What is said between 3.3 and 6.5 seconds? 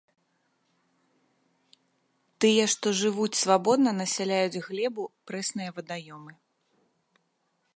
свабодна, насяляюць глебу, прэсныя вадаёмы.